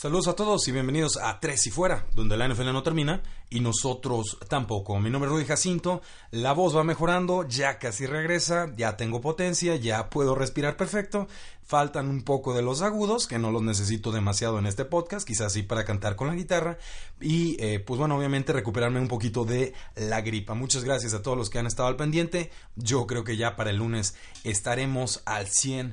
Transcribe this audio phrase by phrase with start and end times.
[0.00, 3.60] Saludos a todos y bienvenidos a Tres y Fuera, donde la NFL no termina y
[3.60, 4.98] nosotros tampoco.
[4.98, 6.00] Mi nombre es Rudy Jacinto,
[6.30, 11.28] la voz va mejorando, ya casi regresa, ya tengo potencia, ya puedo respirar perfecto.
[11.62, 15.52] Faltan un poco de los agudos, que no los necesito demasiado en este podcast, quizás
[15.52, 16.78] sí para cantar con la guitarra.
[17.20, 20.54] Y eh, pues bueno, obviamente recuperarme un poquito de la gripa.
[20.54, 22.50] Muchas gracias a todos los que han estado al pendiente.
[22.74, 24.14] Yo creo que ya para el lunes
[24.44, 25.92] estaremos al 100%.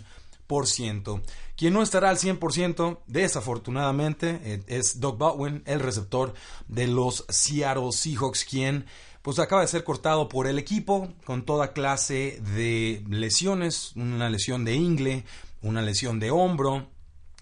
[1.55, 6.33] Quien no estará al 100%, desafortunadamente, eh, es Doug Baldwin, el receptor
[6.67, 8.85] de los Seattle Seahawks, quien
[9.21, 14.63] pues acaba de ser cortado por el equipo con toda clase de lesiones, una lesión
[14.63, 15.25] de ingle,
[15.61, 16.87] una lesión de hombro,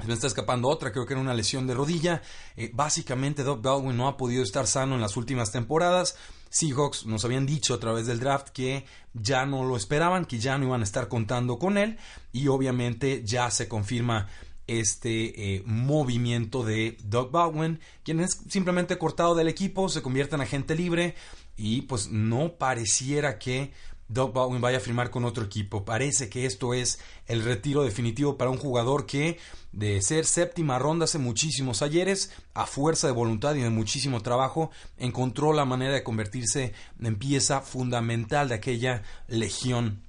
[0.04, 2.22] me está escapando otra, creo que era una lesión de rodilla.
[2.58, 6.18] Eh, básicamente Doug Baldwin no ha podido estar sano en las últimas temporadas.
[6.56, 10.58] Seahawks nos habían dicho a través del draft que ya no lo esperaban, que ya
[10.58, 11.98] no iban a estar contando con él
[12.32, 14.30] y obviamente ya se confirma
[14.66, 20.42] este eh, movimiento de Doug Baldwin, quien es simplemente cortado del equipo, se convierte en
[20.44, 21.16] agente libre
[21.58, 23.74] y pues no pareciera que
[24.08, 25.84] Doug Baldwin vaya a firmar con otro equipo.
[25.84, 29.40] Parece que esto es el retiro definitivo para un jugador que
[29.72, 34.72] de ser séptima ronda hace muchísimos ayeres, a fuerza de voluntad y de muchísimo trabajo,
[34.98, 40.02] encontró la manera de convertirse en pieza fundamental de aquella legión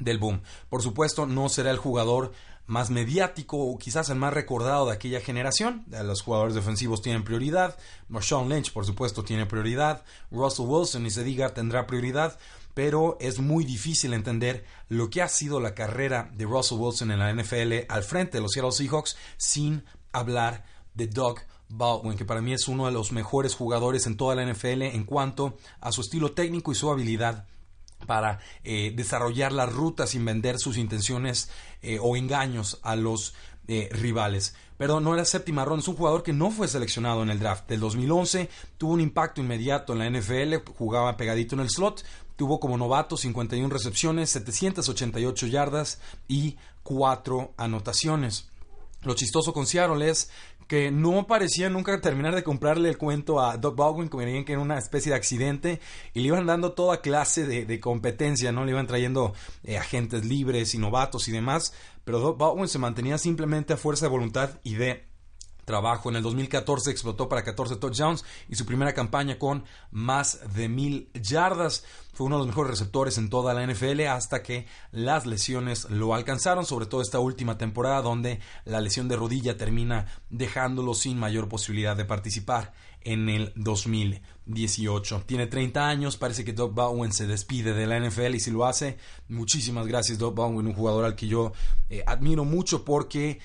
[0.00, 0.40] del boom.
[0.68, 2.32] Por supuesto, no será el jugador
[2.66, 5.84] más mediático o quizás el más recordado de aquella generación.
[5.88, 7.76] Los jugadores defensivos tienen prioridad.
[8.08, 10.02] Marshawn Lynch, por supuesto, tiene prioridad.
[10.30, 12.38] Russell Wilson, ni se diga, tendrá prioridad
[12.74, 17.18] pero es muy difícil entender lo que ha sido la carrera de Russell Wilson en
[17.18, 22.42] la NFL al frente de los Seattle Seahawks sin hablar de Doug Baldwin, que para
[22.42, 26.02] mí es uno de los mejores jugadores en toda la NFL en cuanto a su
[26.02, 27.46] estilo técnico y su habilidad
[28.06, 31.50] para eh, desarrollar las rutas sin vender sus intenciones
[31.80, 33.34] eh, o engaños a los
[33.68, 34.54] eh, rivales.
[34.76, 37.68] Pero no era séptima ronda, es un jugador que no fue seleccionado en el draft
[37.68, 42.04] del 2011, tuvo un impacto inmediato en la NFL, jugaba pegadito en el slot,
[42.36, 48.48] Tuvo como novato 51 recepciones, 788 yardas y 4 anotaciones.
[49.02, 50.30] Lo chistoso con Seattle es
[50.72, 54.52] que no parecía nunca terminar de comprarle el cuento a Doug Baldwin, como dirían que
[54.52, 55.80] era una especie de accidente,
[56.14, 58.64] y le iban dando toda clase de, competencia, ¿no?
[58.64, 63.18] Le iban trayendo eh, agentes libres y novatos y demás, pero Doug Baldwin se mantenía
[63.18, 65.04] simplemente a fuerza de voluntad y de
[65.64, 66.10] trabajo.
[66.10, 71.08] En el 2014 explotó para 14 touchdowns y su primera campaña con más de mil
[71.14, 71.84] yardas.
[72.12, 76.14] Fue uno de los mejores receptores en toda la NFL hasta que las lesiones lo
[76.14, 81.48] alcanzaron, sobre todo esta última temporada donde la lesión de rodilla termina dejándolo sin mayor
[81.48, 82.74] posibilidad de participar
[83.04, 85.24] en el 2018.
[85.26, 88.64] Tiene 30 años, parece que Doug Bowen se despide de la NFL y si lo
[88.66, 88.98] hace,
[89.28, 91.52] muchísimas gracias Doug Bowen, un jugador al que yo
[91.90, 93.40] eh, admiro mucho porque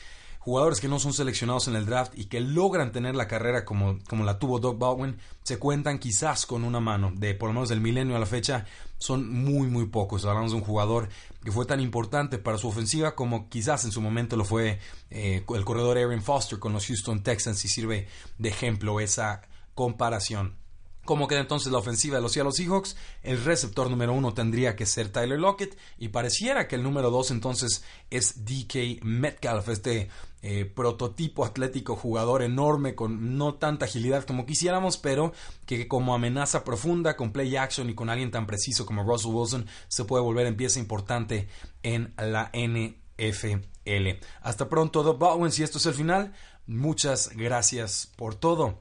[0.48, 4.00] jugadores que no son seleccionados en el draft y que logran tener la carrera como,
[4.08, 7.12] como la tuvo Doug Baldwin, se cuentan quizás con una mano.
[7.14, 8.66] De por lo menos del milenio a la fecha,
[8.98, 10.24] son muy, muy pocos.
[10.24, 11.10] Hablamos de un jugador
[11.44, 15.44] que fue tan importante para su ofensiva como quizás en su momento lo fue eh,
[15.54, 18.08] el corredor Aaron Foster con los Houston Texans y sirve
[18.38, 19.42] de ejemplo esa
[19.76, 20.56] comparación.
[21.08, 22.98] ¿Cómo queda entonces la ofensiva de los Seattle Seahawks?
[23.24, 27.32] El receptor número uno tendría que ser Tyler Lockett y pareciera que el número dos
[27.32, 30.10] entonces es DK Metcalf, este
[30.44, 35.34] eh, prototipo atlético jugador enorme con no tanta agilidad como quisiéramos, pero
[35.66, 39.66] que como amenaza profunda con play action y con alguien tan preciso como Russell Wilson
[39.88, 41.48] se puede volver en pieza importante
[41.82, 44.10] en la NFL.
[44.42, 46.34] Hasta pronto, Doug Bowen, si esto es el final,
[46.68, 48.80] muchas gracias por todo.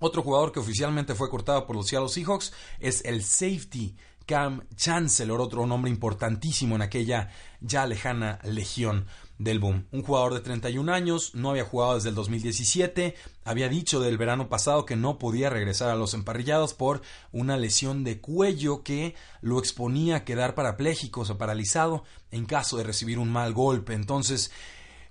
[0.00, 3.94] Otro jugador que oficialmente fue cortado por los Seattle Seahawks es el safety
[4.26, 7.30] Cam Chancellor, otro nombre importantísimo en aquella
[7.60, 9.06] ya lejana legión
[9.38, 9.86] del boom.
[9.90, 13.14] Un jugador de 31 años, no había jugado desde el 2017,
[13.44, 17.02] había dicho del verano pasado que no podía regresar a los emparrillados por
[17.32, 22.84] una lesión de cuello que lo exponía a quedar parapléjico o paralizado en caso de
[22.84, 23.94] recibir un mal golpe.
[23.94, 24.50] Entonces,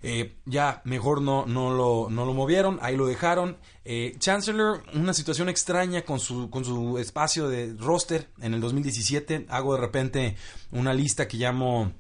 [0.06, 3.58] Eh, ya mejor no, no, lo, no lo movieron, ahí lo dejaron.
[3.86, 9.46] Eh, Chancellor, una situación extraña con su, con su espacio de roster en el 2017.
[9.48, 10.36] Hago de repente
[10.72, 11.94] una lista que llamo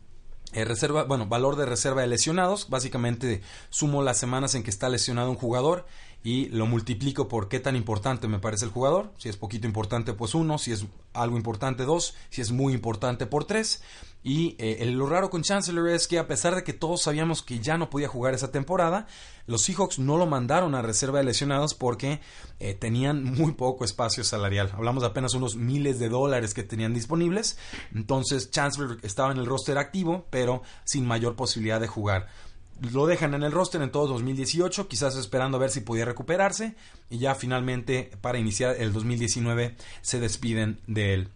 [0.54, 2.70] eh, reserva, bueno, valor de reserva de lesionados.
[2.70, 5.86] Básicamente sumo las semanas en que está lesionado un jugador
[6.24, 9.12] y lo multiplico por qué tan importante me parece el jugador.
[9.18, 10.58] Si es poquito importante, pues uno.
[10.58, 12.16] Si es algo importante, dos.
[12.30, 13.82] Si es muy importante, por tres.
[14.24, 17.60] Y eh, lo raro con Chancellor es que a pesar de que todos sabíamos que
[17.60, 19.06] ya no podía jugar esa temporada,
[19.48, 22.22] los Seahawks no lo mandaron a reserva de lesionados porque
[22.60, 24.72] eh, tenían muy poco espacio salarial.
[24.74, 27.58] Hablamos de apenas unos miles de dólares que tenían disponibles.
[27.94, 32.28] Entonces Chancellor estaba en el roster activo, pero sin mayor posibilidad de jugar
[32.92, 36.76] lo dejan en el roster en todo 2018, quizás esperando a ver si podía recuperarse
[37.10, 41.30] y ya finalmente para iniciar el 2019 se despiden de él.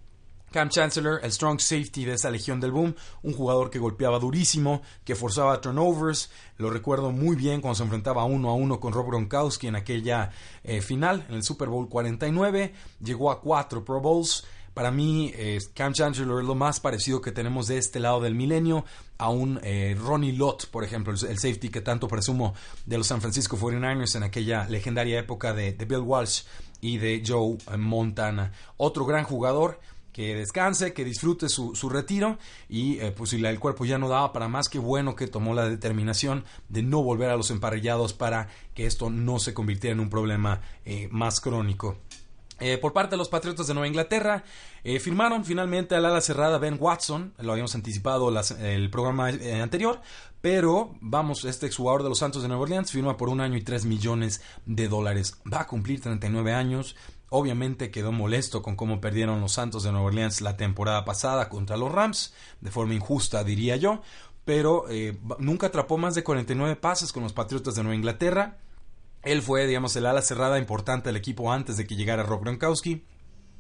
[0.51, 4.81] Cam Chancellor, el strong safety de esa legión del boom, un jugador que golpeaba durísimo,
[5.03, 9.07] que forzaba turnovers, lo recuerdo muy bien cuando se enfrentaba uno a uno con Rob
[9.07, 10.31] Gronkowski en aquella
[10.63, 12.73] eh, final, en el Super Bowl 49,
[13.03, 14.45] llegó a cuatro Pro Bowls,
[14.77, 18.35] para mí, eh, Cam Chancellor es lo más parecido que tenemos de este lado del
[18.35, 18.85] milenio
[19.17, 22.53] a un eh, Ronnie Lott, por ejemplo, el, safety que tanto presumo
[22.85, 26.44] de los San Francisco 49ers en aquella legendaria época de, Bill Walsh
[26.79, 28.51] y de Joe Montana.
[28.77, 29.79] Otro gran jugador
[30.18, 34.34] que descanse, que disfrute su, retiro y eh, pues si el cuerpo ya no daba
[34.34, 38.48] para más, que bueno que tomó la determinación de no volver a los emparrillados para
[38.74, 40.62] que esto no se convirtiera en un problema
[41.12, 41.98] más crónico.
[42.59, 44.44] Eh, por parte de los Patriotas de Nueva Inglaterra,
[44.83, 50.01] eh, firmaron finalmente al ala cerrada Ben Watson, lo habíamos anticipado el programa eh, anterior,
[50.42, 53.62] pero vamos, este exjugador de los Santos de Nueva Orleans firma por un año y
[53.62, 55.39] tres millones de dólares.
[55.51, 56.95] Va a cumplir 39 años.
[57.30, 61.77] Obviamente quedó molesto con cómo perdieron los Santos de Nueva Orleans la temporada pasada contra
[61.77, 64.01] los Rams, de forma injusta diría yo,
[64.45, 64.86] pero
[65.39, 68.57] nunca atrapó más de 49 pases con los Patriotas de Nueva Inglaterra
[69.31, 73.03] él fue, digamos, el ala cerrada importante del equipo antes de que llegara Rob Gronkowski.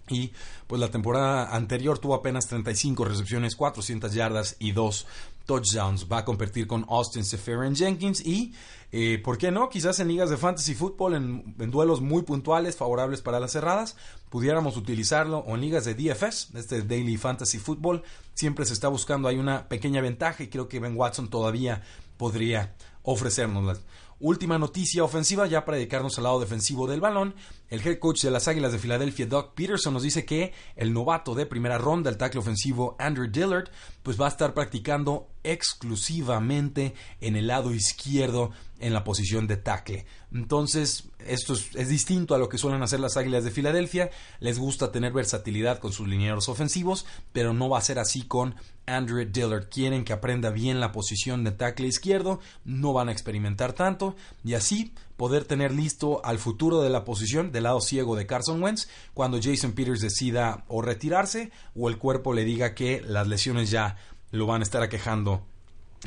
[0.09, 0.31] Y
[0.67, 5.05] pues la temporada anterior tuvo apenas 35 recepciones, 400 yardas y 2
[5.45, 6.07] touchdowns.
[6.11, 8.53] Va a competir con Austin Seferian Jenkins y,
[8.91, 9.69] eh, ¿por qué no?
[9.69, 10.77] Quizás en ligas de fantasy
[11.13, 13.97] en, en, duelos muy puntuales, favorables para las cerradas,
[14.29, 18.03] pudiéramos utilizarlo o en ligas de DFS, este Daily Fantasy Football.
[18.33, 21.81] Siempre se está buscando, hay una pequeña ventaja y creo que Ben Watson todavía
[22.17, 23.77] podría ofrecérnosla.
[24.19, 27.35] Última noticia ofensiva, ya para dedicarnos al lado defensivo del balón.
[27.69, 31.35] El head coach de las Águilas de Filadelfia, Doug Peterson, nos dice que el novato
[31.35, 33.69] de primera ronda, el tackle ofensivo Andrew Dillard,
[34.01, 40.05] pues va a estar practicando exclusivamente en el lado izquierdo en la posición de tackle.
[40.31, 44.11] Entonces, esto es, distinto a lo que suelen hacer las Águilas de Filadelfia.
[44.39, 48.55] Les gusta tener versatilidad con sus linieros ofensivos, pero no va a ser así con
[48.85, 49.69] Andrew Dillard.
[49.69, 54.53] Quieren que aprenda bien la posición de tackle izquierdo, no van a experimentar tanto y
[54.53, 58.87] así poder tener listo al futuro de la posición del lado ciego de Carson Wentz
[59.15, 63.97] cuando Jason Peters decida o retirarse o el cuerpo le diga que las lesiones ya
[64.31, 65.43] lo van a estar aquejando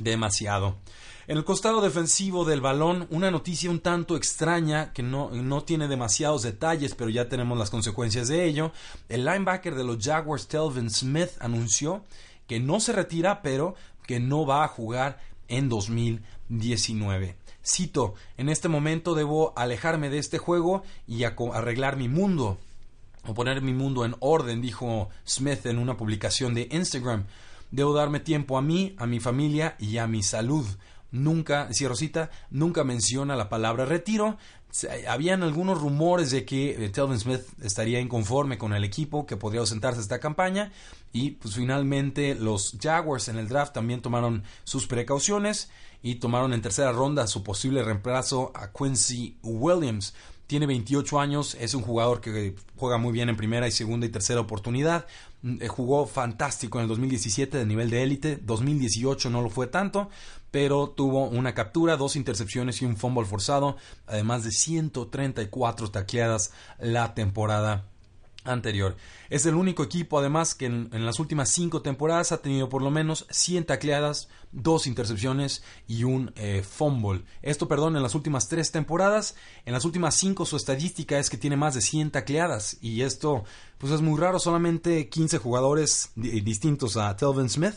[0.01, 0.77] demasiado.
[1.27, 5.87] En el costado defensivo del balón, una noticia un tanto extraña que no, no, tiene
[5.87, 8.73] demasiados detalles, pero ya tenemos las consecuencias de ello.
[9.09, 12.05] El linebacker de los Jaguars, Telvin Smith, anunció
[12.49, 13.77] que no se retira, pero
[14.07, 17.37] que no va a jugar en 2019.
[17.65, 22.59] Cito, en este momento debo alejarme de este juego y arreglar mi mundo,
[23.25, 27.27] o poner mi mundo en orden, dijo Smith en una publicación de Instagram.
[27.71, 30.67] Debo darme tiempo a mí, a mi familia y a mi salud.
[31.13, 34.39] Nunca, cierro cita, nunca menciona la palabra retiro.
[35.09, 39.61] Habían algunos rumores de que eh, Telvin Smith estaría inconforme con el equipo, que podría
[39.61, 40.71] ausentarse esta campaña.
[41.13, 45.71] Y pues finalmente los Jaguars en el draft también tomaron sus precauciones
[46.03, 50.15] y tomaron en tercera ronda su posible reemplazo a Quincy Williams.
[50.47, 54.11] Tiene 28 años, es un jugador que juega muy bien en primera y segunda y
[54.11, 55.07] tercera oportunidad.
[55.43, 60.11] Eh, jugó fantástico en el 2017 de nivel de élite, 2018 no lo fue tanto,
[60.51, 67.15] pero tuvo una captura, dos intercepciones y un fumble forzado, además de 134 tacleadas la
[67.15, 67.90] temporada
[68.45, 68.97] anterior.
[69.29, 72.91] Es el único equipo, además, que en, las últimas cinco temporadas ha tenido por lo
[72.91, 77.23] menos 100 tacleadas, dos intercepciones y un eh, fumble.
[77.43, 79.37] Esto, perdón, en las últimas tres temporadas.
[79.65, 82.79] En las últimas cinco su estadística es que tiene más de 100 tacleadas.
[82.81, 83.45] Y esto,
[83.79, 84.39] pues es muy raro.
[84.39, 87.75] Solamente 15 jugadores distintos a Telvin Smith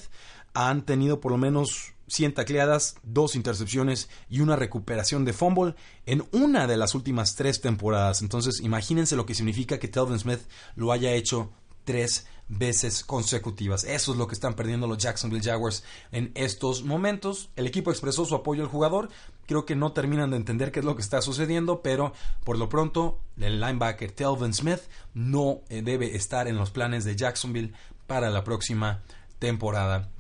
[0.53, 5.73] han tenido por lo menos 100 tacleadas, dos intercepciones y una recuperación de fumble
[6.05, 8.21] en una de las últimas tres temporadas.
[8.21, 10.41] Entonces, imagínense lo que significa que Telvin Smith
[10.75, 11.49] lo haya hecho
[11.85, 13.83] tres veces consecutivas.
[13.83, 17.49] Eso es lo que están perdiendo los Jacksonville Jaguars en estos momentos.
[17.55, 19.09] El equipo expresó su apoyo al jugador.
[19.47, 22.69] Creo que no terminan de entender qué es lo que está sucediendo, pero por lo
[22.69, 24.81] pronto el linebacker Telvin Smith
[25.15, 27.73] no eh, debe estar en los planes de Jacksonville
[28.05, 29.01] para la próxima
[29.39, 30.12] temporada.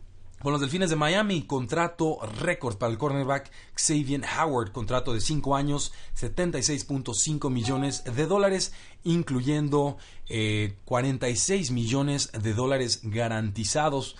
[0.43, 5.55] Con los Delfines de Miami, contrato récord para el cornerback Xavier Howard, contrato de 5
[5.55, 8.73] años, 76.5 millones de dólares,
[9.05, 9.95] incluyendo
[10.83, 14.17] 46 eh, millones de dólares garantizados.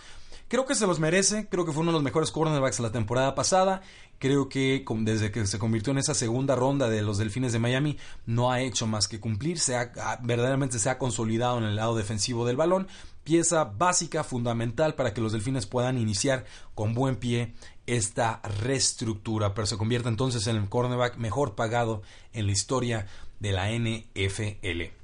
[0.53, 2.91] Creo que se los merece, creo que fue uno de los mejores cornerbacks de la
[2.91, 3.81] temporada pasada.
[4.19, 7.97] Creo que desde que se convirtió en esa segunda ronda de los Delfines de Miami
[8.27, 9.91] no ha hecho más que cumplir, se ha,
[10.21, 12.87] verdaderamente se ha consolidado en el lado defensivo del balón
[13.23, 16.45] pieza básica, fundamental para que los delfines puedan iniciar
[16.75, 17.55] con buen pie
[17.87, 23.07] esta reestructura, pero se convierte entonces en el cornerback mejor pagado en la historia
[23.39, 25.02] de la NFL.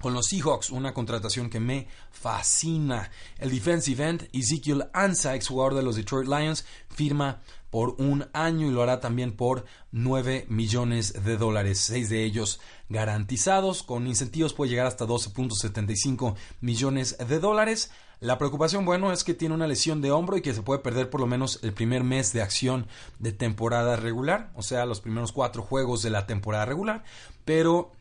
[0.00, 3.10] Con los Seahawks, una contratación que me fascina.
[3.38, 7.40] El defensive end Ezekiel Ansa, ex jugador de los Detroit Lions, firma
[7.70, 12.60] por un año y lo hará también por 9 millones de dólares, seis de ellos
[12.88, 17.90] garantizados, con incentivos puede llegar hasta 12.75 millones de dólares.
[18.20, 21.08] La preocupación, bueno, es que tiene una lesión de hombro y que se puede perder
[21.08, 22.88] por lo menos el primer mes de acción
[23.18, 27.04] de temporada regular, o sea, los primeros cuatro juegos de la temporada regular,
[27.44, 27.92] pero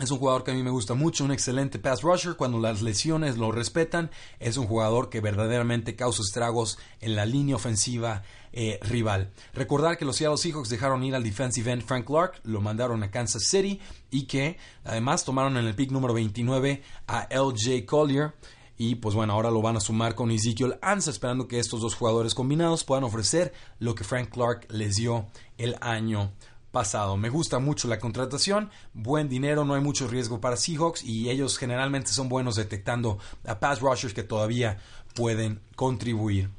[0.00, 2.34] es un jugador que a mí me gusta mucho, un excelente pass rusher.
[2.34, 7.56] Cuando las lesiones lo respetan, es un jugador que verdaderamente causa estragos en la línea
[7.56, 9.30] ofensiva eh, rival.
[9.52, 13.10] Recordar que los Seattle Seahawks dejaron ir al defensive end Frank Clark, lo mandaron a
[13.10, 13.78] Kansas City
[14.10, 18.32] y que además tomaron en el pick número 29 a LJ Collier.
[18.78, 21.94] Y pues bueno, ahora lo van a sumar con Ezekiel Ansa, esperando que estos dos
[21.94, 25.26] jugadores combinados puedan ofrecer lo que Frank Clark les dio
[25.58, 26.32] el año
[26.70, 27.16] pasado.
[27.16, 31.58] Me gusta mucho la contratación, buen dinero, no hay mucho riesgo para Seahawks y ellos
[31.58, 34.78] generalmente son buenos detectando a pass rushers que todavía
[35.14, 36.50] pueden contribuir.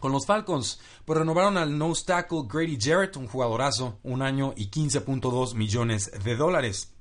[0.00, 4.68] Con los Falcons, pues renovaron al nose tackle Grady Jarrett, un jugadorazo, un año y
[4.68, 6.92] 15.2 millones de dólares.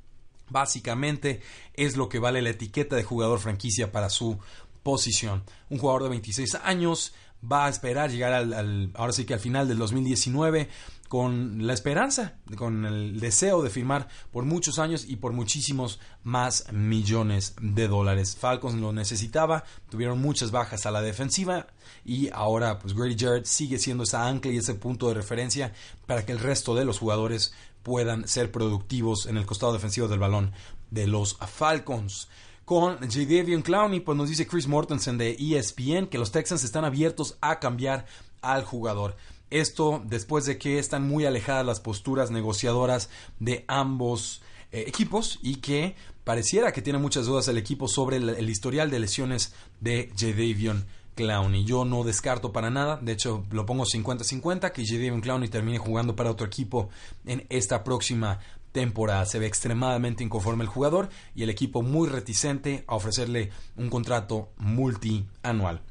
[0.50, 1.42] Básicamente
[1.74, 4.40] es lo que vale la etiqueta de jugador franquicia para su
[4.84, 5.44] posición.
[5.70, 7.14] Un jugador de 26 años
[7.50, 10.70] va a esperar llegar al, ahora sí que al final del 2019
[11.10, 16.66] con la esperanza, con el deseo de firmar por muchos años y por muchísimos más
[16.74, 18.36] millones de dólares.
[18.36, 21.68] Falcons lo necesitaba, tuvieron muchas bajas a la defensiva
[22.04, 25.72] y ahora pues Grady Jarrett sigue siendo esa ancla y ese punto de referencia
[26.08, 30.18] para que el resto de los jugadores puedan ser productivos en el costado defensivo del
[30.18, 30.52] balón
[30.90, 32.28] de los Falcons
[32.66, 37.38] con Jadavion Clowney, pues nos dice Chris Mortensen de ESPN que los Texans están abiertos
[37.42, 38.06] a cambiar
[38.42, 39.16] al jugador.
[39.50, 44.42] Esto después de que están muy alejadas las posturas negociadoras de ambos
[44.72, 49.00] eh, equipos y que pareciera que tiene muchas dudas el equipo sobre el, historial de
[49.00, 51.66] lesiones de Jadavion Clowney.
[51.66, 56.16] Yo no descarto para nada, de hecho lo pongo 50-50 que Jadavion Clowney termine jugando
[56.16, 56.90] para otro equipo
[57.26, 58.40] en esta próxima
[58.74, 59.26] temporada.
[59.26, 64.50] Se ve extremadamente inconforme el jugador y el equipo muy reticente a ofrecerle un contrato
[64.58, 65.82] multianual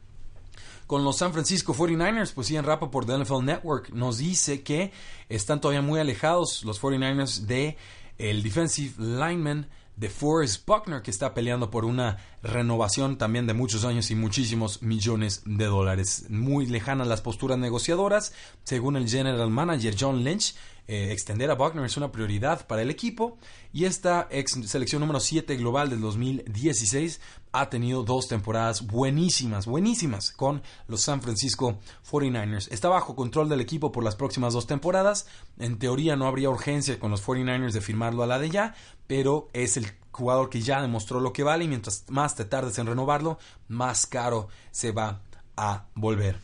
[0.92, 4.92] con los San Francisco 49ers, pues Ian por The NFL Network nos dice que
[5.30, 7.78] están todavía muy alejados los 49ers de
[8.18, 13.84] el defensive lineman de Forrest Buckner, que está peleando por una renovación también de muchos
[13.84, 16.26] años y muchísimos millones de dólares.
[16.28, 18.32] Muy lejanas las posturas negociadoras,
[18.64, 20.54] según el general manager John Lynch.
[20.92, 23.38] Eh, extender a Buckner es una prioridad para el equipo
[23.72, 27.18] y esta ex selección número 7 global del 2016
[27.50, 31.78] ha tenido dos temporadas buenísimas, buenísimas con los San Francisco
[32.10, 32.70] 49ers.
[32.70, 35.26] Está bajo control del equipo por las próximas dos temporadas.
[35.58, 38.74] En teoría no habría urgencia con los 49ers de firmarlo a la de ya,
[39.06, 42.76] pero es el jugador que ya demostró lo que vale y mientras más te tardes
[42.78, 45.22] en renovarlo, más caro se va
[45.56, 46.38] a volver.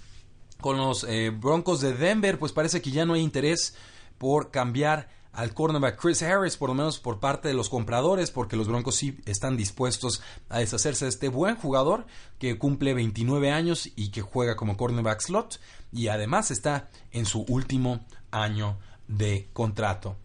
[0.59, 3.75] Con los eh, Broncos de Denver, pues parece que ya no hay interés
[4.19, 8.57] por cambiar al cornerback Chris Harris, por lo menos por parte de los compradores, porque
[8.57, 12.07] los Broncos sí están dispuestos a deshacerse de este buen jugador
[12.39, 15.61] que cumple 29 años y que juega como cornerback slot
[15.93, 20.17] y además está en su último año de contrato.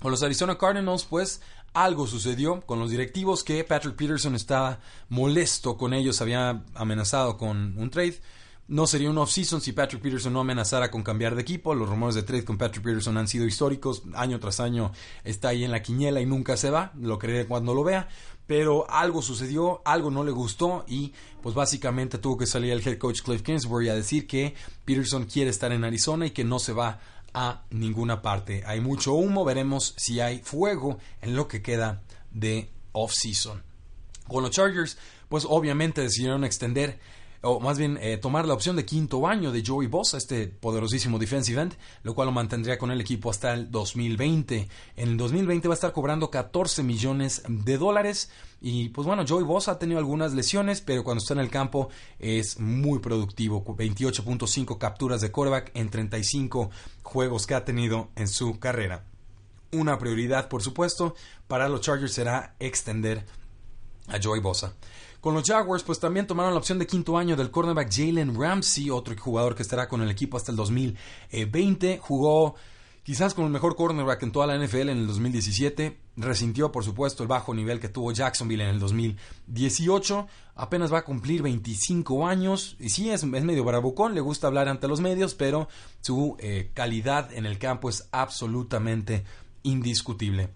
[0.00, 1.42] Con los Arizona Cardinals, pues
[1.74, 7.76] algo sucedió con los directivos que Patrick Peterson estaba molesto con ellos, había amenazado con
[7.78, 8.20] un trade
[8.68, 11.74] no sería un off-season si Patrick Peterson no amenazara con cambiar de equipo.
[11.74, 14.02] Los rumores de trade con Patrick Peterson han sido históricos.
[14.14, 14.92] Año tras año
[15.22, 16.92] está ahí en la quiñela y nunca se va.
[16.98, 18.08] Lo creeré cuando lo vea.
[18.46, 22.98] Pero algo sucedió, algo no le gustó y pues básicamente tuvo que salir el head
[22.98, 24.54] coach Cliff Kingsbury a decir que
[24.84, 27.00] Peterson quiere estar en Arizona y que no se va
[27.34, 28.62] a ninguna parte.
[28.66, 33.62] Hay mucho humo, veremos si hay fuego en lo que queda de off-season.
[34.26, 34.96] Con los Chargers,
[35.28, 36.98] pues obviamente decidieron extender
[37.46, 41.18] o más bien eh, tomar la opción de quinto año de Joey Bosa, este poderosísimo
[41.18, 44.68] defensive end, lo cual lo mantendría con el equipo hasta el 2020.
[44.96, 48.30] En el 2020 va a estar cobrando 14 millones de dólares.
[48.60, 51.88] Y pues bueno, Joey Bosa ha tenido algunas lesiones, pero cuando está en el campo
[52.18, 53.64] es muy productivo.
[53.64, 56.70] 28.5 capturas de quarterback en 35
[57.02, 59.04] juegos que ha tenido en su carrera.
[59.72, 61.14] Una prioridad, por supuesto,
[61.46, 63.24] para los Chargers será extender
[64.08, 64.74] a Joey Bosa.
[65.26, 68.90] Con los Jaguars, pues también tomaron la opción de quinto año del cornerback Jalen Ramsey,
[68.90, 71.98] otro jugador que estará con el equipo hasta el 2020.
[71.98, 72.54] Jugó
[73.02, 75.98] quizás con el mejor cornerback en toda la NFL en el 2017.
[76.16, 80.28] Resintió, por supuesto, el bajo nivel que tuvo Jacksonville en el 2018.
[80.54, 82.76] Apenas va a cumplir 25 años.
[82.78, 85.66] Y sí, es, medio bravucón, le gusta hablar ante los medios, pero
[86.02, 89.24] su eh, calidad en el campo es absolutamente
[89.64, 90.50] indiscutible.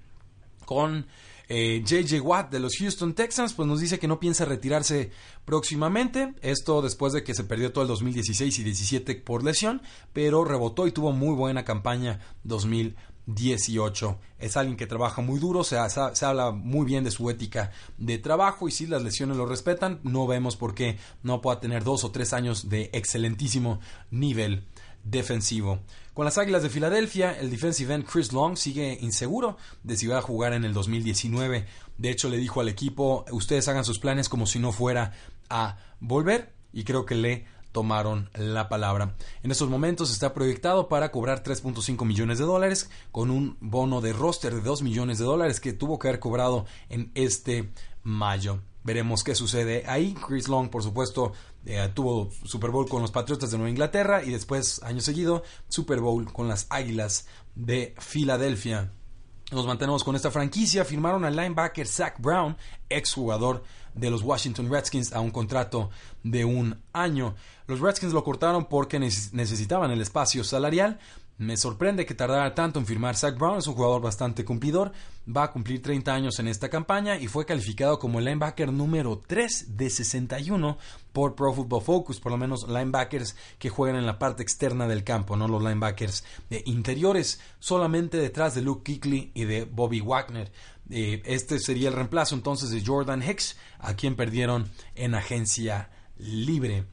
[0.65, 1.09] Con
[1.51, 5.11] JJ eh, Watt de los Houston Texans pues nos dice que no piensa retirarse
[5.45, 10.45] próximamente, esto después de que se perdió todo el 2016 y 17 por lesión, pero
[10.45, 14.19] rebotó y tuvo muy buena campaña 2018.
[14.39, 15.77] Es alguien que trabaja muy duro, se,
[16.15, 19.99] se, habla muy bien de su ética de trabajo y si las lesiones lo respetan,
[20.05, 23.81] no vemos por qué no pueda tener dos o tres años de excelentísimo
[24.13, 24.63] nivel
[25.03, 25.81] defensivo.
[26.21, 30.19] Con las Águilas de Filadelfia, el defensive end Chris Long sigue inseguro de si va
[30.19, 31.65] a jugar en el 2019.
[31.97, 35.15] De hecho, le dijo al equipo, ustedes hagan sus planes como si no fuera
[35.49, 39.17] a volver y creo que le tomaron la palabra.
[39.43, 44.13] En estos momentos está proyectado para cobrar 3.5 millones de dólares con un bono de
[44.13, 47.73] roster de 2 millones de dólares que tuvo que haber cobrado en este
[48.03, 48.61] mayo.
[48.83, 50.15] Veremos qué sucede ahí.
[50.27, 51.33] Chris Long, por supuesto,
[51.67, 56.01] eh, tuvo Super Bowl con los Patriotas de Nueva Inglaterra y después, año seguido, Super
[56.01, 58.93] Bowl con las Águilas de Filadelfia.
[59.53, 60.85] Nos mantenemos con esta franquicia.
[60.85, 62.57] Firmaron al linebacker Zach Brown,
[62.89, 63.65] exjugador
[63.95, 65.91] de los Washington Redskins, a un contrato
[66.23, 67.35] de un año.
[67.67, 71.01] Los Redskins lo cortaron porque necesitaban el espacio salarial.
[71.41, 73.17] Me sorprende que tardara tanto en firmar.
[73.17, 74.93] Zach Brown es un jugador bastante cumplidor,
[75.27, 79.23] va a cumplir 30 años en esta campaña y fue calificado como el linebacker número
[79.27, 80.77] 3 de 61
[81.15, 85.03] por Pro Football Focus, por lo menos linebackers que juegan en la parte externa del
[85.03, 90.53] campo, no los linebackers de interiores, solamente detrás de Luke Kuechly y de Bobby Wagner.
[90.91, 96.85] Eh, este sería el reemplazo entonces de Jordan Hicks, a quien perdieron en agencia libre.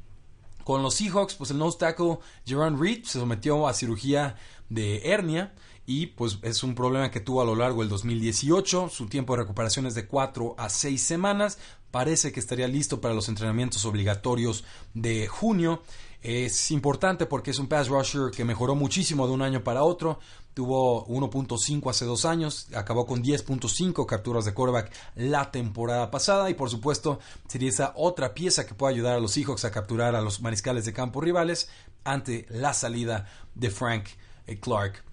[0.67, 4.35] Con los Seahawks, pues el nose tackle Jerron Reed se sometió a cirugía
[4.67, 5.53] de hernia
[5.85, 8.89] y pues es un problema que tuvo a lo largo del 2018.
[8.89, 11.57] Su tiempo de recuperación es de 4 a 6 semanas.
[11.91, 15.81] Parece que estaría listo para los entrenamientos obligatorios de junio.
[16.21, 20.19] Es importante porque es un pass rusher que mejoró muchísimo de un año para otro.
[20.53, 26.55] Tuvo 1.5 hace dos años, acabó con 10.5 capturas de quarterback la temporada pasada y
[26.55, 30.21] por supuesto sería esa otra pieza que puede ayudar a los Seahawks a capturar a
[30.21, 31.69] los mariscales de campo rivales
[32.03, 34.05] ante la salida de Frank
[34.47, 35.03] eh, Clark.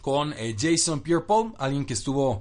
[0.00, 2.40] Con eh, Jason Pierre-Paul, alguien que estuvo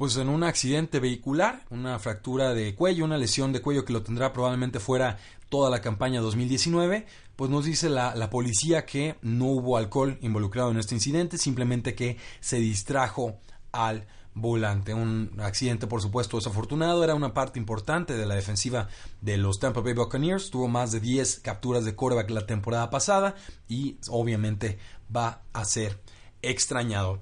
[0.00, 4.02] pues en un accidente vehicular, una fractura de cuello, una lesión de cuello que lo
[4.02, 5.18] tendrá probablemente fuera
[5.50, 7.04] toda la campaña 2019,
[7.36, 11.94] pues nos dice la, la, policía que no hubo alcohol involucrado en este incidente, simplemente
[11.94, 13.40] que se distrajo
[13.72, 14.94] al volante.
[14.94, 17.04] Un accidente, por supuesto, desafortunado.
[17.04, 18.88] Era una parte importante de la defensiva
[19.20, 20.48] de los Tampa Bay Buccaneers.
[20.48, 23.34] Tuvo más de 10 capturas de quarterback la temporada pasada
[23.68, 24.78] y obviamente
[25.14, 26.00] va a ser
[26.40, 27.20] extrañado.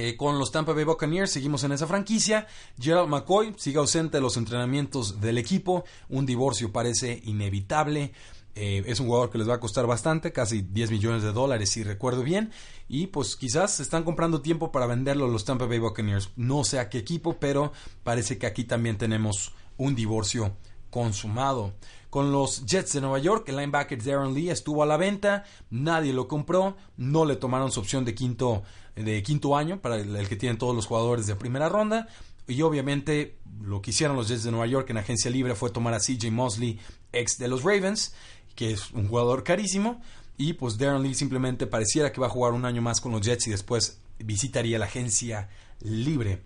[0.00, 2.46] Eh, con los Tampa Bay Buccaneers seguimos en esa franquicia.
[2.78, 5.84] Gerald McCoy sigue ausente de los entrenamientos del equipo.
[6.08, 8.12] Un divorcio parece inevitable.
[8.54, 11.70] Eh, es un jugador que les va a costar bastante, casi 10 millones de dólares
[11.70, 12.52] si recuerdo bien.
[12.88, 16.30] Y pues quizás están comprando tiempo para venderlo los Tampa Bay Buccaneers.
[16.36, 17.72] No sé a qué equipo, pero
[18.04, 20.56] parece que aquí también tenemos un divorcio
[20.90, 21.74] consumado.
[22.10, 26.14] Con los Jets de Nueva York, el linebacker Darren Lee estuvo a la venta, nadie
[26.14, 28.62] lo compró, no le tomaron su opción de quinto,
[28.96, 32.08] de quinto año para el, que tienen todos los jugadores de primera ronda.
[32.46, 35.92] Y obviamente lo que hicieron los Jets de Nueva York en agencia libre fue tomar
[35.92, 36.78] a CJ Mosley,
[37.12, 38.14] ex de los Ravens,
[38.54, 40.00] que es un jugador carísimo.
[40.38, 43.20] Y pues Darren Lee simplemente pareciera que va a jugar un año más con los
[43.20, 46.42] Jets y después visitaría la agencia libre.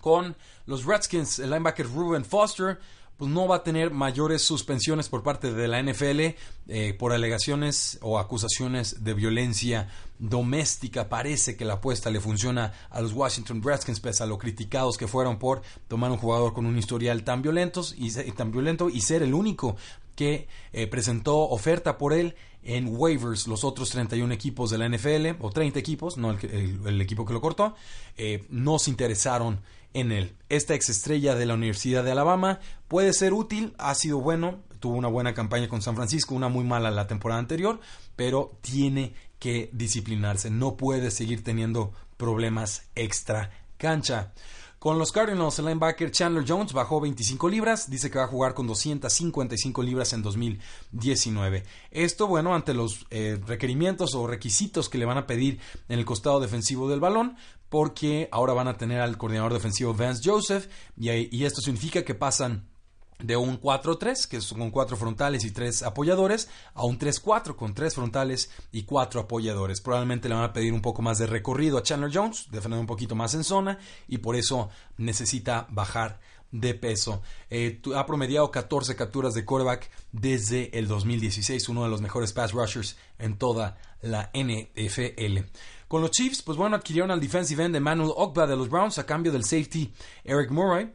[0.00, 2.80] Con los Redskins, el linebacker Ruben Foster
[3.18, 6.20] pues no va a tener mayores suspensiones por parte de la NFL
[6.68, 9.88] eh, por alegaciones o acusaciones de violencia
[10.20, 11.08] doméstica.
[11.08, 15.08] Parece que la apuesta le funciona a los Washington Redskins, pese a lo criticados que
[15.08, 19.24] fueron por tomar un jugador con un historial tan violento y, tan violento y ser
[19.24, 19.76] el único
[20.14, 25.40] que eh, presentó oferta por él en waivers los otros 31 equipos de la NFL,
[25.40, 27.74] o 30 equipos, no el, equipo que lo cortó,
[28.16, 29.60] eh, no se interesaron
[30.00, 30.36] en él.
[30.48, 34.96] Esta ex estrella de la Universidad de Alabama puede ser útil, ha sido bueno, tuvo
[34.96, 37.80] una buena campaña con San Francisco, una muy mala la temporada anterior,
[38.16, 44.32] pero tiene que disciplinarse, no puede seguir teniendo problemas extra cancha.
[44.78, 48.54] Con los Cardinals, el linebacker Chandler Jones bajó 25 libras, dice que va a jugar
[48.54, 51.64] con 255 libras en 2019.
[51.90, 56.04] Esto, bueno, ante los eh, requerimientos o requisitos que le van a pedir en el
[56.04, 57.36] costado defensivo del balón,
[57.68, 62.14] porque ahora van a tener al coordinador defensivo Vance Joseph, y, y esto significa que
[62.14, 62.68] pasan
[63.18, 67.74] de un 4-3, que es con cuatro frontales y tres apoyadores, a un 3-4 con
[67.74, 69.80] tres frontales y cuatro apoyadores.
[69.80, 72.86] Probablemente le van a pedir un poco más de recorrido a Chandler Jones, defender un
[72.86, 77.22] poquito más en zona, y por eso necesita bajar de peso.
[77.50, 82.52] Eh, ha promediado 14 capturas de quarterback desde el 2016, uno de los mejores pass
[82.52, 85.44] rushers en toda la NFL.
[85.88, 89.06] Con los Chiefs, pues bueno, adquirieron al defensive end Emmanuel Ogba de los Browns a
[89.06, 89.92] cambio del safety
[90.24, 90.92] Eric Murray.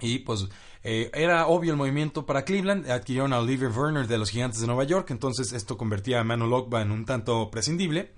[0.00, 0.46] Y pues
[0.82, 4.66] eh, era obvio el movimiento para Cleveland, adquirieron a Oliver Werner de los Gigantes de
[4.66, 8.12] Nueva York, entonces esto convertía a Manu Ogba en un tanto prescindible.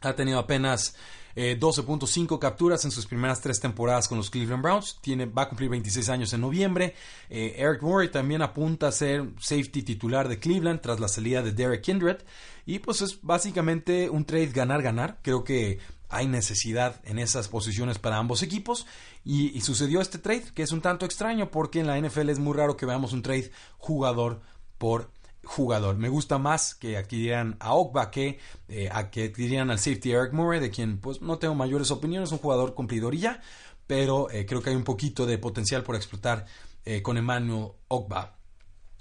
[0.00, 0.94] Ha tenido apenas
[1.38, 4.98] 12.5 eh, capturas en sus primeras tres temporadas con los Cleveland Browns.
[5.00, 6.94] Tiene, va a cumplir 26 años en noviembre.
[7.30, 11.52] Eh, Eric Murray también apunta a ser safety titular de Cleveland tras la salida de
[11.52, 12.18] Derek Kindred.
[12.66, 15.18] Y pues es básicamente un trade ganar-ganar.
[15.22, 18.86] Creo que hay necesidad en esas posiciones para ambos equipos
[19.24, 22.56] y, sucedió este trade que es un tanto extraño porque en la NFL es muy
[22.56, 24.40] raro que veamos un trade jugador
[24.78, 25.10] por
[25.44, 25.96] jugador.
[25.96, 30.70] Me gusta más que adquirieran a Ogba que eh, adquirieran al safety Eric Murray, de
[30.70, 33.40] quien pues no tengo mayores opiniones, un jugador cumplidor y ya,
[33.86, 36.46] pero eh, creo que hay un poquito de potencial por explotar
[36.84, 38.36] eh, con Emmanuel Ogba.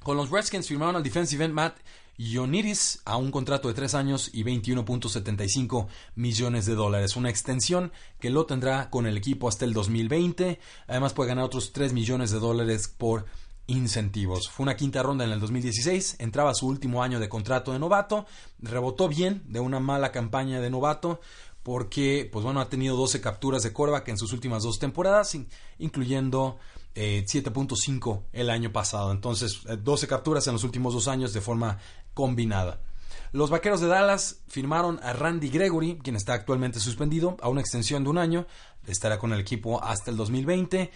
[0.04, 1.78] Con los Redskins firmaron al defensive end Matt
[2.17, 7.15] Ioniris a un contrato de 3 años y 21.75 millones de dólares.
[7.15, 10.60] Una extensión que lo tendrá con el equipo hasta el 2020.
[10.88, 13.25] Además puede ganar otros 3 millones de dólares por
[13.67, 14.49] incentivos.
[14.49, 18.25] Fue una quinta ronda en el 2016, entraba su último año de contrato de novato,
[18.60, 21.19] rebotó bien de una mala campaña de novato
[21.63, 25.38] porque pues bueno, ha tenido 12 capturas de coreback en sus últimas dos temporadas,
[25.80, 26.60] incluyendo
[26.95, 29.12] 7.5 eh, el año pasado.
[29.12, 31.77] Entonces, 12 eh, capturas en los últimos dos años de forma
[32.17, 32.82] combinada.
[33.32, 38.03] Los Vaqueros de Dallas firmaron a Randy Gregory, quien está actualmente suspendido, a una extensión
[38.03, 38.47] de un año.
[38.88, 40.89] Estará con el equipo hasta el 2020.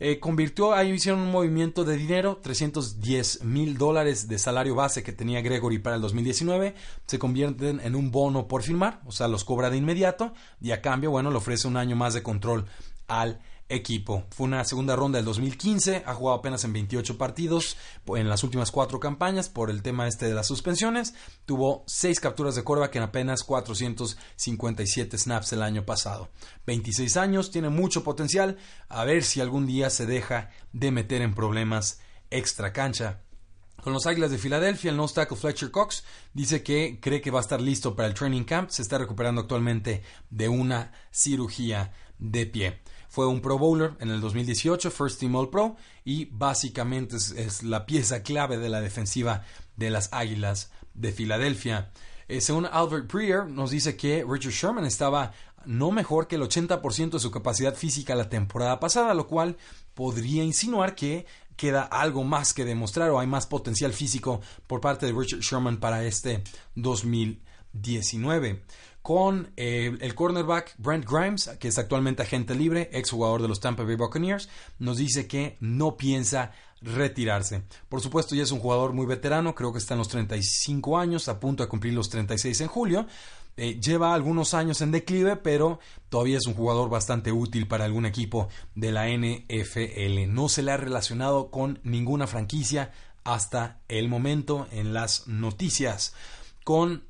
[0.00, 5.12] Eh, convirtió, ahí hicieron un movimiento de dinero, 310 mil dólares de salario base que
[5.12, 6.74] tenía Gregory para el 2019,
[7.06, 10.82] se convierten en un bono por firmar, o sea, los cobra de inmediato y a
[10.82, 12.66] cambio, bueno, le ofrece un año más de control
[13.08, 14.24] al equipo.
[14.30, 17.76] Fue una segunda ronda del 2015, ha jugado apenas en 28 partidos
[18.06, 21.14] en las últimas cuatro campañas por el tema este de las suspensiones.
[21.46, 26.28] Tuvo seis capturas de que en apenas 457 snaps el año pasado.
[26.66, 28.56] 26 años, tiene mucho potencial,
[28.88, 32.00] a ver si algún día se deja de meter en problemas
[32.30, 33.22] extra cancha.
[33.82, 36.02] Con los Águilas de Filadelfia, el no tackle Fletcher Cox
[36.34, 38.70] dice que cree que va a estar listo para el training camp.
[38.70, 42.80] Se está recuperando actualmente de una cirugía de pie.
[43.16, 47.86] Fue un Pro Bowler en el 2018, First Team All Pro, y básicamente es, la
[47.86, 49.42] pieza clave de la defensiva
[49.74, 51.90] de las Águilas de Filadelfia.
[52.28, 55.32] Eh, según Albert Prier, nos dice que Richard Sherman estaba
[55.64, 59.56] no mejor que el 80% de su capacidad física la temporada pasada, lo cual
[59.94, 61.24] podría insinuar que
[61.56, 65.78] queda algo más que demostrar o hay más potencial físico por parte de Richard Sherman
[65.78, 68.62] para este 2019
[69.06, 73.84] con eh, el cornerback Brent Grimes, que es actualmente agente libre, exjugador de los Tampa
[73.84, 74.48] Bay Buccaneers,
[74.80, 76.50] nos dice que no piensa
[76.82, 77.62] retirarse.
[77.88, 81.28] Por supuesto, ya es un jugador muy veterano, creo que está en los 35 años,
[81.28, 83.06] a punto de cumplir los 36 en julio.
[83.56, 88.06] Eh, lleva algunos años en declive, pero todavía es un jugador bastante útil para algún
[88.06, 90.26] equipo de la NFL.
[90.34, 92.90] No se le ha relacionado con ninguna franquicia
[93.22, 96.12] hasta el momento en las noticias.
[96.64, 97.04] Con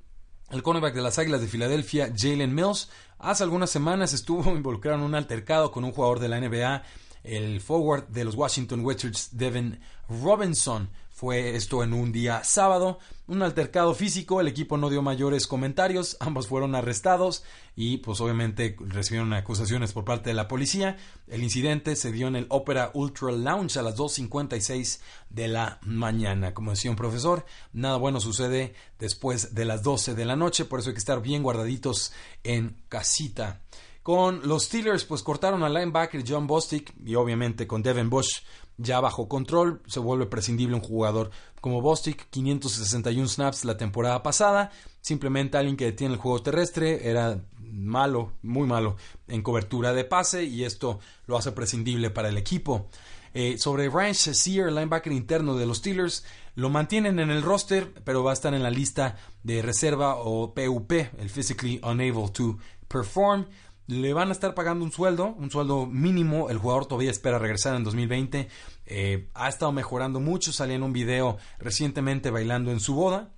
[0.50, 5.04] el cornerback de las Águilas de Filadelfia, Jalen Mills, hace algunas semanas estuvo involucrado en
[5.04, 6.82] un altercado con un jugador de la NBA,
[7.26, 10.88] el forward de los Washington Wizards, Devin Robinson.
[11.10, 16.18] Fue esto en un día sábado, un altercado físico, el equipo no dio mayores comentarios,
[16.20, 17.42] ambos fueron arrestados
[17.74, 20.98] y pues obviamente recibieron acusaciones por parte de la policía.
[21.26, 26.52] El incidente se dio en el Opera Ultra Lounge a las 2.56 de la mañana.
[26.52, 30.80] Como decía un profesor, nada bueno sucede después de las 12 de la noche, por
[30.80, 32.12] eso hay que estar bien guardaditos
[32.44, 33.62] en casita.
[34.06, 38.38] Con los Steelers, pues cortaron al linebacker John Bostic y obviamente con Devin Bush
[38.76, 44.70] ya bajo control, se vuelve prescindible un jugador como Bostic, 561 snaps la temporada pasada,
[45.00, 48.94] simplemente alguien que detiene el juego terrestre, era malo, muy malo
[49.26, 52.86] en cobertura de pase y esto lo hace prescindible para el equipo.
[53.34, 58.22] Eh, sobre Ryan Shazier, linebacker interno de los Steelers, lo mantienen en el roster, pero
[58.22, 63.46] va a estar en la lista de reserva o PUP, el Physically Unable to Perform.
[63.88, 66.50] Le van a estar pagando un sueldo, un sueldo mínimo.
[66.50, 68.48] El jugador todavía espera regresar en 2020.
[68.86, 70.52] Eh, ha estado mejorando mucho.
[70.52, 73.30] Salía en un video recientemente bailando en su boda.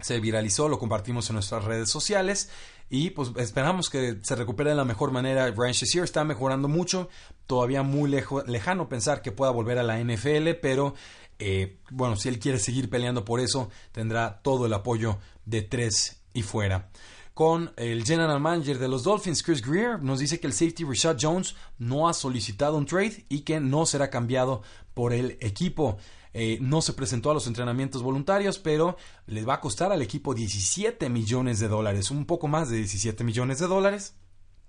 [0.00, 2.50] Se viralizó, lo compartimos en nuestras redes sociales.
[2.90, 5.48] Y pues esperamos que se recupere de la mejor manera.
[5.50, 7.08] Ryan Shazier está mejorando mucho.
[7.46, 8.10] Todavía muy
[8.46, 10.94] lejano pensar que pueda volver a la NFL, pero
[11.38, 16.22] eh, bueno, si él quiere seguir peleando por eso, tendrá todo el apoyo de tres
[16.32, 16.90] y fuera.
[17.34, 21.16] Con el general manager de los Dolphins, Chris Greer, nos dice que el safety Rashad
[21.20, 24.62] Jones no ha solicitado un trade y que no será cambiado
[24.94, 25.98] por el equipo.
[26.32, 30.32] Eh, no se presentó a los entrenamientos voluntarios, pero les va a costar al equipo
[30.32, 34.14] 17 millones de dólares, un poco más de 17 millones de dólares.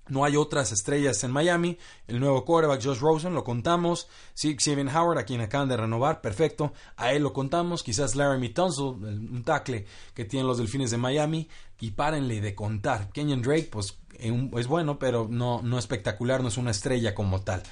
[0.08, 1.78] No hay otras estrellas en Miami.
[2.08, 4.08] El nuevo quarterback Josh Rosen lo contamos.
[4.34, 6.74] Sí, Steven Howard, a quien acaban de renovar, perfecto.
[6.96, 7.82] A él lo contamos.
[7.82, 11.50] Quizás Laramie Tunsil, un tackle que tienen los delfines de Miami.
[11.80, 13.10] Y párenle de contar.
[13.10, 17.63] Kenyon Drake, pues es bueno, pero no, no espectacular, no es una estrella como tal.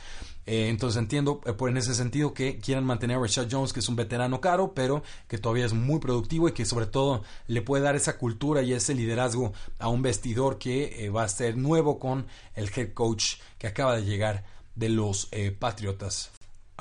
[0.45, 3.79] Eh, entonces entiendo eh, por en ese sentido que quieran mantener a Rashad Jones, que
[3.79, 7.62] es un veterano caro, pero que todavía es muy productivo y que sobre todo le
[7.62, 11.56] puede dar esa cultura y ese liderazgo a un vestidor que eh, va a ser
[11.56, 12.25] nuevo con
[12.56, 14.43] el head coach que acaba de llegar
[14.75, 15.29] de los
[15.60, 16.32] Patriotas.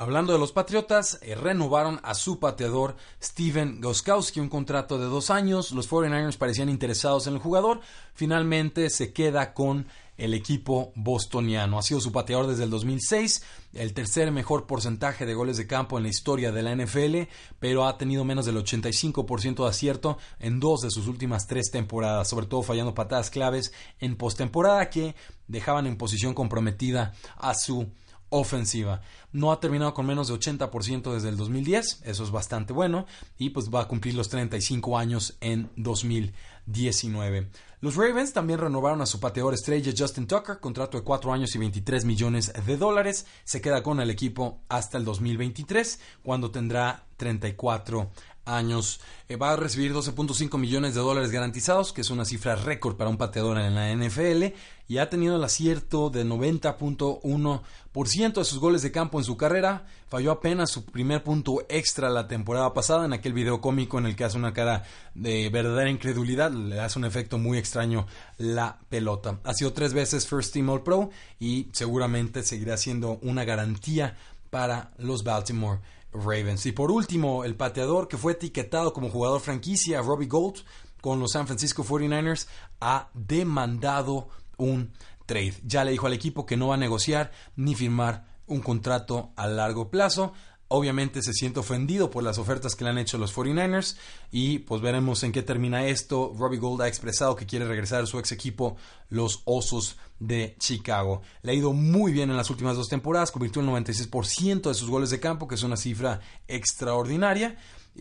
[0.03, 5.71] Hablando de los Patriotas, renovaron a su pateador Steven Goskowski un contrato de dos años.
[5.71, 7.79] Los 49ers parecían interesados en el jugador.
[8.13, 9.87] Finalmente se queda con
[10.17, 11.79] el equipo bostoniano.
[11.79, 13.43] Ha sido su pateador desde el 2006,
[13.75, 17.87] el tercer mejor porcentaje de goles de campo en la historia de la NFL, pero
[17.87, 22.47] ha tenido menos del 85% de acierto en dos de sus últimas tres temporadas, sobre
[22.47, 25.15] todo fallando patadas claves en postemporada que
[25.47, 27.87] dejaban en posición comprometida a su
[28.33, 29.01] ofensiva.
[29.31, 33.05] No ha terminado con menos de 80% desde el 2010, eso es bastante bueno,
[33.37, 37.49] y pues va a cumplir los 35 años en 2019.
[37.81, 41.59] Los Ravens también renovaron a su pateador estrella Justin Tucker, contrato de 4 años y
[41.59, 43.25] 23 millones de dólares.
[43.43, 48.09] Se queda con el equipo hasta el 2023, cuando tendrá 34
[48.45, 48.99] años.
[49.29, 53.09] Eh, va a recibir 12.5 millones de dólares garantizados, que es una cifra récord para
[53.09, 54.53] un pateador en la NFL,
[54.87, 59.85] y ha tenido el acierto de 90.1% de sus goles de campo en su carrera.
[60.09, 64.15] Falló apenas su primer punto extra la temporada pasada en aquel video cómico en el
[64.15, 64.83] que hace una cara
[65.15, 69.39] de verdadera incredulidad, le hace un efecto muy extraño la pelota.
[69.43, 74.17] Ha sido tres veces First Team All Pro y seguramente seguirá siendo una garantía
[74.49, 75.79] para los Baltimore
[76.13, 76.65] Ravens.
[76.65, 80.63] Y por último, el pateador que fue etiquetado como jugador franquicia, Robbie Gold,
[81.01, 82.47] con los San Francisco 49ers,
[82.79, 84.93] ha demandado un
[85.25, 85.55] trade.
[85.63, 89.47] Ya le dijo al equipo que no va a negociar ni firmar un contrato a
[89.47, 90.33] largo plazo.
[90.75, 93.95] Obviamente se siente ofendido por las ofertas que le han hecho los 49ers
[94.31, 96.33] y pues veremos en qué termina esto.
[96.35, 98.75] Robbie Gold ha expresado que quiere regresar a su ex equipo,
[99.09, 101.21] los Osos de Chicago.
[101.43, 104.89] Le ha ido muy bien en las últimas dos temporadas, convirtió el 96% de sus
[104.89, 107.55] goles de campo, que es una cifra extraordinaria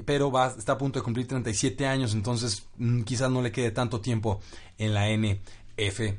[0.06, 3.70] pero va, está a punto de cumplir 37 años, entonces mm, quizás no le quede
[3.72, 4.40] tanto tiempo
[4.78, 6.16] en la NFL.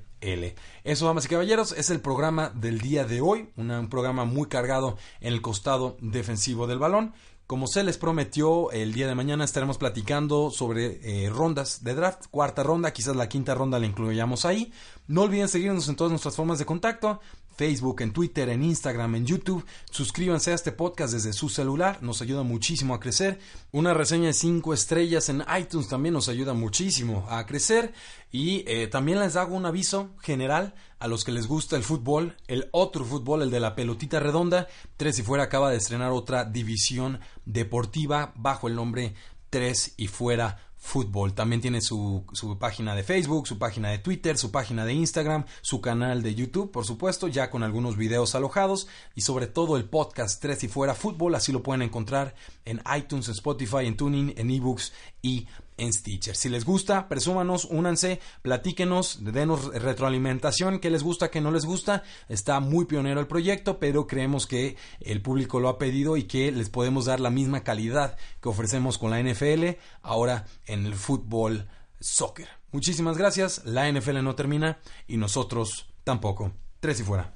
[0.84, 4.98] Eso, damas y caballeros, es el programa del día de hoy, un programa muy cargado
[5.20, 7.14] en el costado defensivo del balón.
[7.46, 12.28] Como se les prometió, el día de mañana estaremos platicando sobre eh, rondas de draft,
[12.32, 14.72] cuarta ronda, quizás la quinta ronda la incluyamos ahí.
[15.08, 17.20] No olviden seguirnos en todas nuestras formas de contacto.
[17.56, 19.66] Facebook, en Twitter, en Instagram, en YouTube.
[19.90, 23.40] Suscríbanse a este podcast desde su celular, nos ayuda muchísimo a crecer.
[23.72, 27.94] Una reseña de 5 estrellas en iTunes también nos ayuda muchísimo a crecer.
[28.32, 32.36] Y eh, también les hago un aviso general a los que les gusta el fútbol,
[32.48, 34.68] el otro fútbol, el de la pelotita redonda.
[34.98, 39.14] Tres y fuera acaba de estrenar otra división deportiva bajo el nombre
[39.54, 41.34] Tres y fuera fútbol.
[41.34, 45.46] También tiene su, su, página de Facebook, su página de Twitter, su página de Instagram,
[45.62, 49.86] su canal de YouTube, por supuesto, ya con algunos videos alojados y sobre todo el
[49.86, 51.36] podcast Tres y Fuera Fútbol.
[51.36, 54.92] Así lo pueden encontrar en iTunes, en Spotify, en Tuning, en eBooks
[55.22, 56.36] y en Stitcher.
[56.36, 62.04] Si les gusta, presúmanos, únanse, platíquenos, denos retroalimentación, qué les gusta, qué no les gusta.
[62.30, 66.52] Está muy pionero el proyecto, pero creemos que el público lo ha pedido y que
[66.52, 71.68] les podemos dar la misma calidad que ofrecemos con la NFL ahora en el fútbol
[72.00, 72.48] soccer.
[72.72, 76.52] Muchísimas gracias, la NFL no termina y nosotros tampoco.
[76.80, 77.32] Tres y fuera.